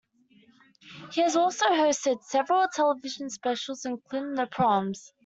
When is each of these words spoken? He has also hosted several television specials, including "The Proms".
He 1.11 1.21
has 1.21 1.35
also 1.35 1.65
hosted 1.65 2.23
several 2.23 2.67
television 2.73 3.29
specials, 3.29 3.85
including 3.85 4.33
"The 4.33 4.47
Proms". 4.47 5.13